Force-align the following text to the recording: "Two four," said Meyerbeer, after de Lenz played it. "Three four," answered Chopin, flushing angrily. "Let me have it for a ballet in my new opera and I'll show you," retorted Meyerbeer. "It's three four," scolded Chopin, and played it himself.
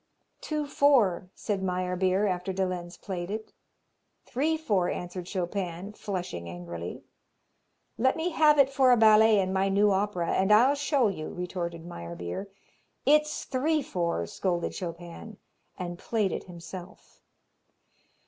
"Two 0.41 0.65
four," 0.65 1.29
said 1.35 1.61
Meyerbeer, 1.61 2.25
after 2.25 2.51
de 2.51 2.65
Lenz 2.65 2.97
played 2.97 3.29
it. 3.29 3.53
"Three 4.25 4.57
four," 4.57 4.89
answered 4.89 5.27
Chopin, 5.27 5.93
flushing 5.93 6.49
angrily. 6.49 7.03
"Let 7.99 8.15
me 8.15 8.31
have 8.31 8.57
it 8.57 8.71
for 8.71 8.91
a 8.91 8.97
ballet 8.97 9.37
in 9.39 9.53
my 9.53 9.69
new 9.69 9.91
opera 9.91 10.31
and 10.31 10.51
I'll 10.51 10.73
show 10.73 11.07
you," 11.07 11.29
retorted 11.29 11.85
Meyerbeer. 11.85 12.49
"It's 13.05 13.43
three 13.43 13.83
four," 13.83 14.25
scolded 14.25 14.73
Chopin, 14.73 15.37
and 15.77 15.99
played 15.99 16.31
it 16.31 16.45
himself. 16.45 17.21